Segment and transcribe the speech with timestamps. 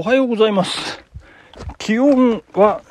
[0.00, 1.02] おはようございます。
[1.76, 2.82] 気温は、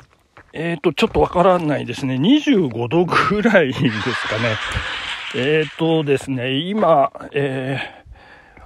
[0.52, 2.16] えっ、と、ちょっとわからないですね。
[2.16, 4.56] 25度ぐらいですかね。
[5.34, 7.98] えっ、とですね、今、えー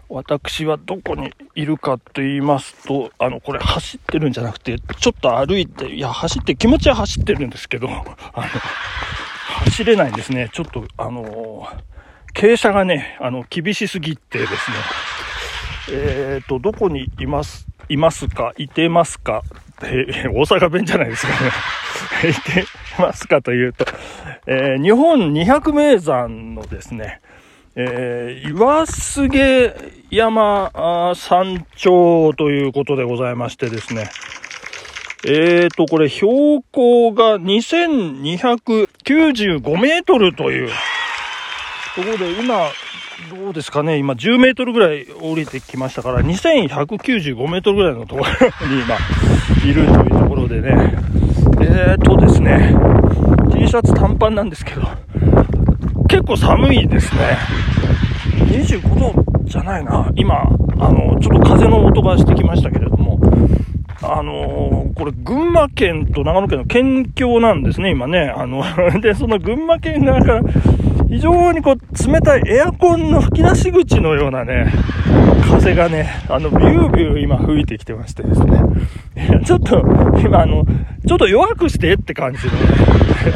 [0.08, 8.04] 私はどこにいるかと言いますと、あの、これ走ってるんじゃなくて、ちょっと歩いて、いや、走って、気持ちは走ってるんですけど、 あの、
[9.64, 10.50] 走れないんですね。
[10.52, 11.66] ちょっと、あの、
[12.34, 14.76] 傾斜がね、あの、厳しすぎてですね、
[15.92, 19.42] えっ、と、どこにいます、いますか、いてますか、
[19.82, 21.38] え 大阪弁じゃないですかね。
[22.30, 22.64] いて
[22.98, 23.84] ますかというと、
[24.46, 27.20] えー日本200名山のですね、
[27.76, 29.74] えー岩菅
[30.10, 34.10] 山あ山頂ということでございましてですね、
[35.24, 40.70] えーと、これ標高が2295メートルという
[41.94, 42.66] ところで今、
[43.30, 48.30] どうですかね、今10メートルぐらい降りてきましたから、2195メートルぐらいのところ
[48.68, 48.96] に 今
[49.70, 50.94] いるというところでね、
[51.60, 52.74] えーとですね、
[53.52, 54.82] T シャツ短パンなんですけど、
[56.08, 57.38] 結構寒いですね。
[58.48, 60.10] 25度じゃないな。
[60.14, 60.42] 今、
[60.78, 63.18] あの、ちょっと風の音がしてきましたけれども、
[64.02, 68.32] あのーこれ、群馬県と長野県の県境なんですね、今ね。
[68.36, 68.62] あの、
[69.00, 70.42] で、その群馬県側から、
[71.12, 74.72] 非常にこう、冷たいエアコンの吹き出し口のようなね、
[75.42, 78.62] 風がね、あの、ビュービュー今吹いてきてましてですね。
[79.44, 79.78] ちょっと、
[80.24, 80.64] 今あの、
[81.06, 82.58] ちょっと弱くしてって感じのね、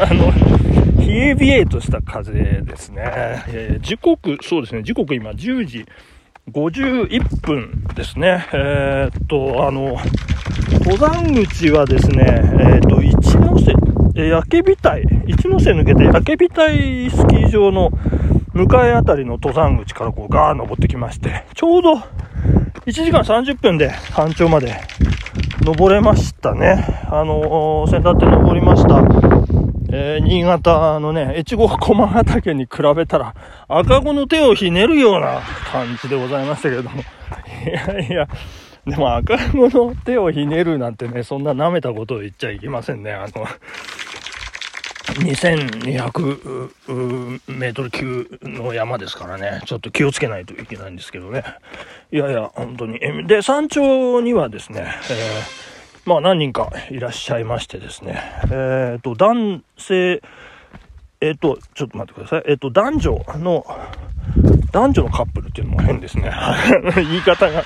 [0.11, 0.33] あの、
[1.07, 3.03] 冷え冷えとした風ですね。
[3.49, 5.85] えー時刻、そうですね、時刻今10時
[6.51, 8.47] 51分ですね。
[8.55, 9.99] えーっと、あの、
[10.83, 13.75] 登山口はですね、えーっと、一ノ瀬、
[14.15, 17.91] 焼け火台、一ノ瀬抜けて焼け火台スキー場の
[18.53, 21.95] 向かいあたりの登山口からこうガー登ってきまして、ちょうど
[22.87, 24.81] 1時間30分で山頂まで
[25.61, 26.85] 登れましたね。
[27.11, 29.01] あのー、先だって登りました。
[29.89, 33.35] えー新潟のね、越後駒ヶ岳に比べたら、
[33.69, 35.41] 赤子の手をひねるような
[35.71, 37.01] 感じでございましたけれども。
[37.01, 37.03] い
[37.69, 38.29] やいや、
[38.87, 43.13] でも赤子の手をひねるなんてね、そんな舐めたことを言っちゃいけませんね。
[43.13, 43.47] あの、
[45.21, 51.45] 2200メートル級の山ですからね、ちょっと気をつけないといけないんですけどね。
[52.13, 53.01] いやいや、本当に。
[53.27, 55.67] で、山頂にはですね、えー
[56.07, 58.23] まあ何人かいらっしゃいましてですね、
[58.53, 60.23] えっ、と、男性、
[61.21, 62.43] えっ、と、ちょっと待ってください。
[62.47, 63.67] えっ、と、男女の、
[64.71, 66.33] 男女のカップルっていうのも変ですね。
[66.95, 67.65] 言い方が。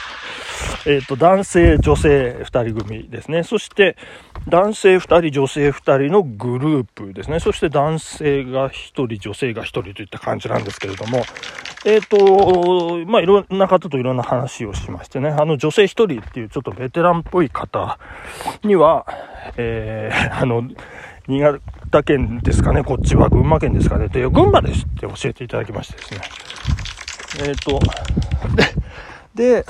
[0.87, 3.43] えっ、と、男性、女性2人組ですね。
[3.43, 3.97] そして、
[4.49, 7.41] 男性2人、女性2人のグループですね。
[7.41, 8.73] そして男性が1
[9.07, 11.23] 人、女性が1人といった感じなんですけれども、
[11.85, 17.99] えっ、と、まあ、いろんな方といろんな話をしましてね、あの女性1人っていうちょっとベテランっぽい方
[18.63, 19.07] には、
[19.57, 20.65] えー、 あの、
[21.27, 26.21] 新潟県ですかね、こっちは群馬県ですかね、で、群馬ですって教えていただきましてですね。
[27.49, 27.79] えっ、と、
[29.35, 29.65] で、で、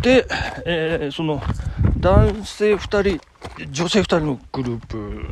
[0.00, 0.26] で、
[0.64, 1.42] えーその、
[1.98, 3.20] 男性2人、
[3.70, 5.26] 女性2人のグループ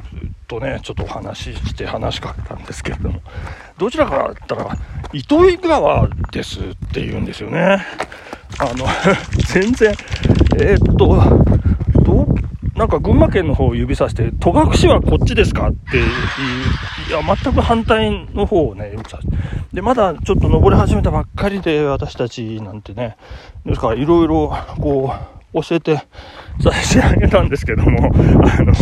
[0.47, 3.21] とね、ちょっとお話しして話しかけたんですけれども、
[3.79, 4.77] どちらかだったら、
[5.13, 6.63] 糸魚川ですっ
[6.93, 7.85] て言うんですよね。
[8.59, 8.87] あの、
[9.47, 9.95] 全然、
[10.61, 11.58] えーっと、
[12.79, 15.69] なんか群馬県の方を指さして、戸隠はこっちですか？
[15.69, 16.01] ってい、
[17.11, 19.37] や、全く反対の方をね、指さして。
[19.73, 23.17] で、まだちょっと登り始めたばっかりで、私たちなんてね、
[23.67, 25.13] ですからいろいろ、こ
[25.53, 26.05] う、教えて
[26.63, 28.73] 差し上げたんですけども、あの、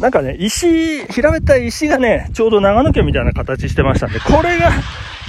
[0.00, 4.72] なんかね、石、平べったい石がね、ちょうど長野県みたいな形してましたんで、これが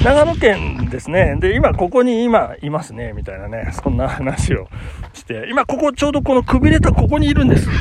[0.03, 1.37] 長野県ですね。
[1.39, 4.67] で、今ここに今いますね、みたいなね、そんな話を
[5.13, 7.71] して、今ここちょうどこのくびれたここにいるんですか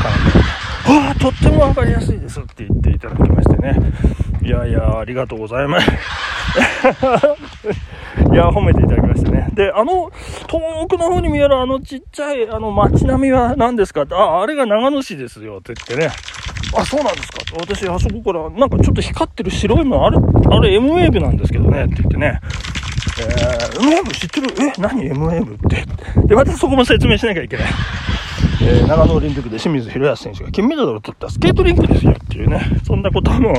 [0.89, 3.77] ら、ね、わあ、とってもわかりやすいですって言っていただきましてね。
[4.41, 5.91] いやいや、ありがとうございます。
[8.31, 9.49] いや、褒めていただきましたね。
[9.55, 10.13] で、あの、
[10.47, 16.13] 遠くの方に見えるあのちっちゃい、あの街並みは何ですかって、あ、あれが長野市ですよって言ってね。
[16.77, 22.41] あ、そうなんですか私、あそこから、なんかちょっと光ってる白いの、あれ、あれ M ウェーブなんですけどねって言ってね。
[23.21, 24.49] えー、M ウェーブ知ってる？
[24.59, 25.85] え、何？M ウェーブって。
[26.27, 27.67] で、またそこも説明しなきゃいけない。
[28.63, 33.55] えー長野オリンピックで清水宏保選手が金メダルを取ったスケートリンクですよっていうね、そんなことも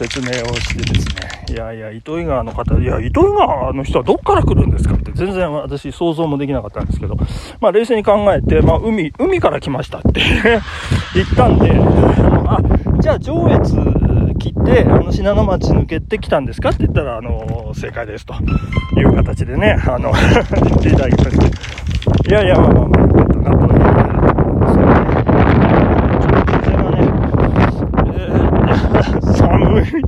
[0.00, 7.16] 説明をしてですね、いやいや、糸魚川の方、いや、糸魚川の人はどっから来るんですかって全然私想像もできなかったんですけど、
[7.60, 10.22] まあ冷静に考えて、まあ海、海から来ましたって
[11.14, 11.70] 言ったんで、
[12.46, 12.60] あ、
[12.98, 13.76] じゃあ上越
[14.38, 18.32] 切って、あの、信濃町抜けてきたんですかって言ったら、あの、正解ですと
[18.96, 20.12] いう形でね、あの、
[20.64, 22.30] 言っていただきまして。
[22.30, 25.20] いやいや、まあまあまあ、よかったなというところですけどね。
[26.20, 26.98] ちょっと風がね、
[28.16, 30.02] えー、寒い。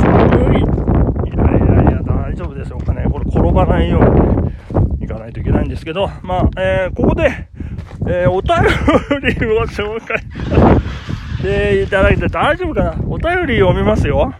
[0.00, 0.60] 寒い。
[0.60, 3.06] いやいやいや、大丈夫でしょうかね。
[3.10, 4.56] これ転ばないように、ね、
[5.00, 7.48] いかないといけないんですけど、まあ、えー、ここで、
[8.06, 8.56] えー、お便
[9.22, 14.34] りを紹介していただいて大丈夫かなお便り読みますよ。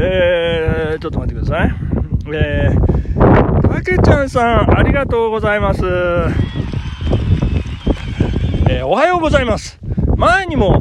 [0.00, 1.74] えー、ちょっと待ってください。
[2.32, 5.84] えー、たけちゃんさん、ありがとうございます。
[8.70, 9.78] えー、おはようございます。
[10.16, 10.80] 前にも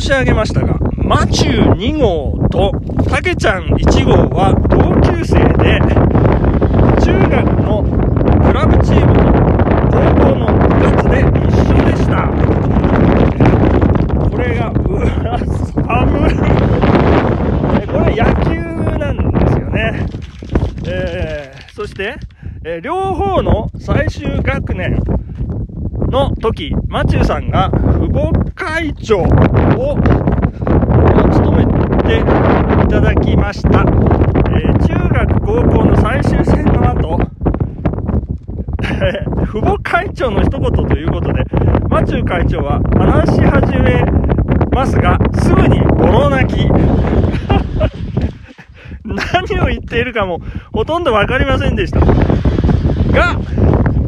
[0.00, 0.79] 申し上げましたが、
[1.10, 2.70] マチュー2号と
[3.10, 5.80] たけちゃん1号は同級生で、
[7.02, 7.34] 中学
[7.66, 7.82] の
[8.46, 9.24] クラブチームと
[9.90, 12.30] 高校の部活で一緒でした。
[14.30, 15.34] これが、うわ、
[15.82, 16.38] 寒い。
[17.88, 18.54] これは野球
[18.96, 20.06] なんですよね。
[20.86, 22.14] えー、そして、
[22.62, 24.96] えー、両方の最終学年
[26.08, 29.98] の時、マチューさんが父母会長を
[32.10, 32.22] てい
[32.88, 33.68] ただきました。
[33.70, 37.20] えー、中学高校の最終戦の後、
[39.46, 41.44] 父母会長の一言ということで、
[41.88, 44.04] マチュー会長は話し始め
[44.72, 46.68] ますが、すぐにボロ泣き。
[49.04, 50.40] 何を言っているかも
[50.72, 52.00] ほとんどわかりませんでした。
[52.00, 52.06] が、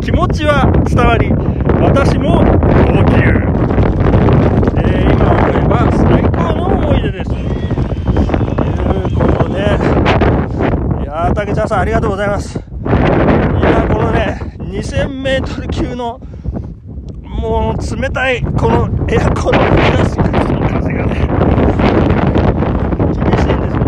[0.01, 1.31] 気持ちは伝わり、
[1.81, 3.23] 私も号泣。
[4.77, 7.31] えー、今思えば最高の思い出です。
[8.13, 12.59] ということで、いやー、竹ちゃんさんありがとうございます。
[12.59, 16.19] いやこのね、2000メートル級の、
[17.23, 20.31] もう冷たい、このエアコンの吹き出す風
[20.95, 21.15] がね、
[23.13, 23.85] 厳しいんですよ。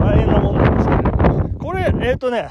[0.00, 1.58] 大変なもんなんですけど。
[1.58, 2.48] これ、えっ、ー、とね、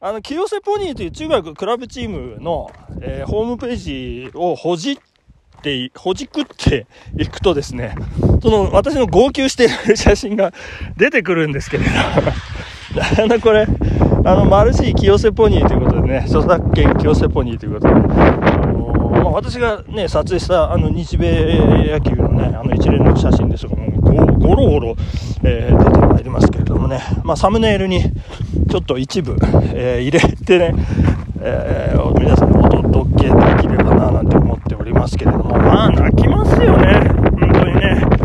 [0.00, 2.70] あの、清瀬ポニーという中学クラブチームの、
[3.02, 4.96] えー、ホームページをほじっ
[5.60, 6.86] て、ほじくって
[7.18, 7.94] いくとですね、
[8.40, 10.54] その私の号泣している写真が
[10.96, 11.90] 出てくるんですけれど、
[12.96, 13.66] あの、これ、
[14.24, 24.96] あの、マルシー清瀬ポニーということでね、著作権清瀬ポニーということで、あのまあ、私がね、撮影したあの日米野球のね、あの一連の写真ですが、もうゴロゴロ、
[25.42, 28.02] えー、出てまいりますけれどもね、まあ、サムネイルに
[28.70, 29.36] ちょっと一部、
[29.74, 30.74] えー、入れてね、
[31.40, 37.08] えー、皆さんにお届けできればななんて思っておりますけれども、まあ泣きますよね、
[37.38, 38.18] 本当にね。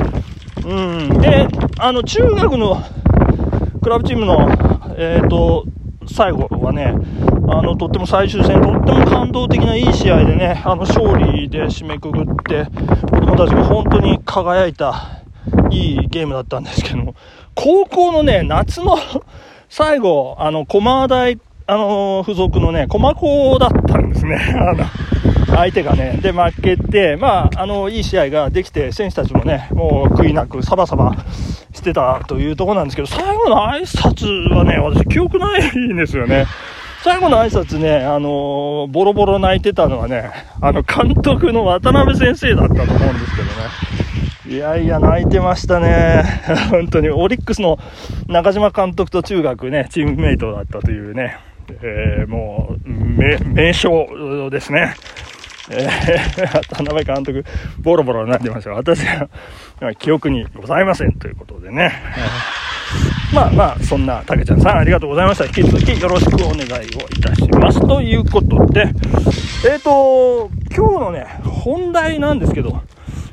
[0.65, 1.21] うん。
[1.21, 2.81] で、あの、中学の
[3.83, 4.49] クラブチームの、
[4.97, 5.65] え、ー、と、
[6.07, 6.95] 最後はね、
[7.49, 12.65] あの、とっても最終戦、とっても感動的ないい試合でね、あの、勝利で締めくくって、
[13.11, 15.21] 子供たちが本当に輝いた、
[15.69, 17.15] いいゲームだったんですけども、
[17.55, 18.97] 高校のね、夏の
[19.69, 24.37] 最後、あの、駒大あの、付属のね、駒子だったんですね。
[24.59, 24.85] あの、
[25.55, 26.19] 相手がね。
[26.21, 31.15] で、負けて、まあ、あの、いい試合ができて、選手たちもね、もう悔いなくサバサバ
[31.73, 36.45] してたというところなんですけど、最後の挨拶はね、私記憶ないんですよね。
[37.03, 44.03] 最後の挨拶ね、あのー、ボロボロ泣いてたのはね、あの、監督の渡辺先生だったと思うんですけどね。
[44.55, 46.23] いやいや、泣いてましたね。
[46.71, 47.77] 本当に、オリックスの
[48.27, 51.37] 中島監督と中学ね、チームメイトだったというね。
[51.81, 54.95] えー、もう、名、名称ですね。
[55.69, 57.45] えー、田辺監督、
[57.79, 58.71] ボロボロになってました。
[58.71, 59.29] 私は、
[59.97, 61.91] 記憶にございませんということでね。
[63.31, 65.45] えー、まあまあ、そんな、たけちゃんさんありがとうございました。
[65.45, 67.79] 引き続きよろしくお願いをいたします。
[67.87, 68.81] ということで、
[69.69, 72.81] えっ、ー、と、今日のね、本題なんですけど、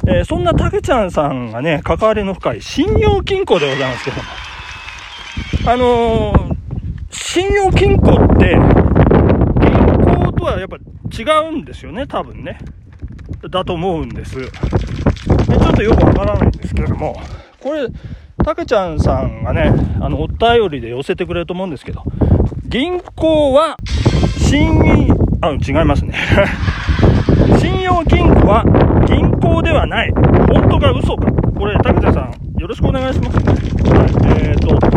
[0.06, 4.22] えー、そんなたけちゃんさんがね、関わりの深い信用金庫でございますけども、
[5.72, 6.60] あのー
[7.12, 8.56] 信用金庫って、
[9.60, 10.78] 銀行とはやっぱ
[11.10, 12.58] 違うんですよね、多分ね。
[13.50, 14.36] だと思うんです。
[14.36, 17.20] でちょっとよくわからないんですけれども、
[17.60, 17.88] これ、
[18.44, 22.02] たけちゃんさんがね、あの、お便りで寄せてくれると思うんですけど、
[22.66, 23.76] 銀行は、
[24.38, 25.08] 信、
[25.40, 26.14] あ、違いますね。
[27.58, 28.64] 信用金庫は
[29.06, 30.12] 銀行ではない。
[30.48, 31.30] 本当か嘘か。
[31.32, 33.36] これ、竹田さん、よろしくお願いします。
[33.36, 34.10] はい
[34.42, 34.89] えっ、ー、と、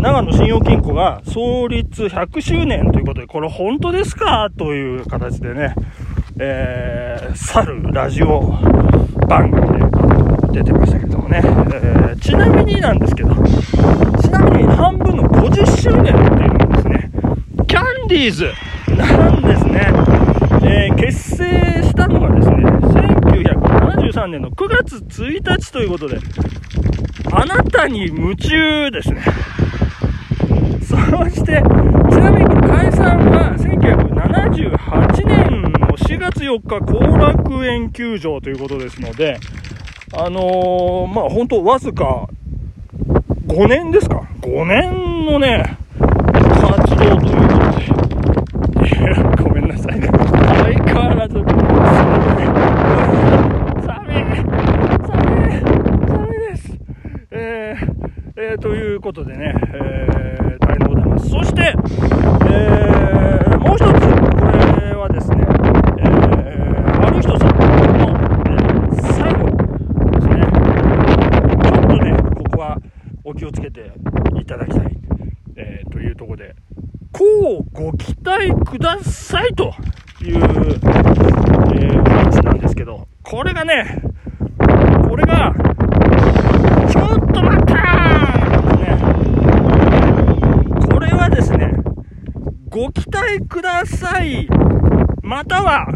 [0.00, 4.48] 長野信用金庫が創立100周年ということで、これ本当ですか？
[4.56, 5.74] という形でね、
[6.38, 8.40] えー、去るラジオ
[9.28, 9.78] 番組
[10.52, 17.10] で出てましたけどもね、えー、ちなみになんですけど、ちなみに半分の50周年っていうのはですね、
[17.68, 18.50] キャンディーズ
[18.96, 19.92] なんですね。
[20.62, 26.18] えー、結成したのがですね、1973年の9月1日ということで、
[27.32, 29.20] あなたに夢中ですね。
[30.90, 31.62] そして、
[32.10, 39.38] ちなみにこれ解散は1978年の4月4日後楽園球場ということですので、
[40.12, 42.28] あのー、まあ本当わずか
[43.46, 48.90] 5年ですか ?5 年のね、活動ということで、
[49.44, 50.08] ごめんなさいね。
[50.08, 51.46] 相変わらず、寒
[52.32, 52.50] い、
[53.86, 54.24] 寒い、
[55.06, 55.62] 寒い、
[56.08, 56.76] 寒いです。
[57.30, 58.00] えー、
[58.36, 60.19] えー、ということでね、えー、
[61.20, 61.30] ます。
[61.30, 61.74] そして、
[62.46, 64.44] えー、もう一つ、こ
[64.80, 65.36] れはですね、
[65.98, 67.64] えー、ある人さんの、
[68.46, 69.44] えー、最後
[70.10, 70.34] ですね、
[71.62, 72.04] ちょっとね、
[72.36, 72.78] ここは
[73.24, 73.92] お気をつけて
[74.40, 74.96] いただきたい、
[75.56, 76.56] えー、というところで、
[77.12, 77.24] こ
[77.58, 79.74] うご期待くださいと
[80.22, 84.02] いう、えー、話なんですけど、これがね、
[85.08, 85.52] これが、
[86.88, 88.98] ちょっと待ったね、
[90.90, 91.72] これはですね、
[92.68, 93.60] ご期待く
[94.20, 94.48] ださい、
[95.22, 95.86] または、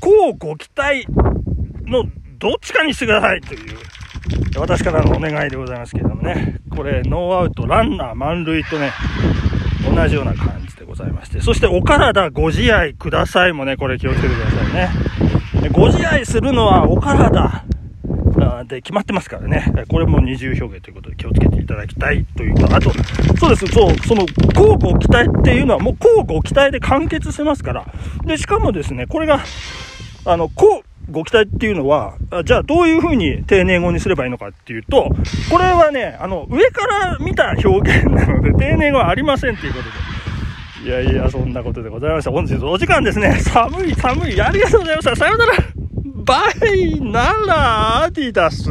[0.00, 1.06] こうご期待
[1.86, 2.04] の
[2.38, 3.76] どっちかにしてくださいという、
[4.58, 8.92] 私からのお願いでございますけれどもね、これ、ノーアウト、ランナー満塁とね、
[9.94, 15.70] 同じような感じでございまして、そしてお体ご自愛くださいもね、これ気をつけてくださいね。
[15.70, 17.64] ご自愛するのはお体。
[18.64, 22.90] で決まってますからね、これも二重表現ということで気をつけていただきたいというか、あと、
[23.38, 24.22] そうです、そう、その、
[24.54, 27.86] 交互期待っていうのはもう交互期待で完結してますから、
[28.24, 29.40] で、しかもですね、これが、
[30.24, 32.14] あの、こう、ご期待っていうのは、
[32.44, 35.10] じゃあどういうふうに丁寧語にすればいいのかっていうと、
[35.50, 39.90] これはね、あの、上から見た表現なので、丁寧語はありませんっていうことで。
[40.82, 42.30] いやいや、そんなことでございました。
[42.30, 43.34] 本日お時間ですね。
[43.40, 44.40] 寒い寒い。
[44.40, 45.16] ありがとうございました。
[45.16, 45.79] さようなら。
[46.30, 46.44] バ
[46.76, 48.70] イなら、アディダス。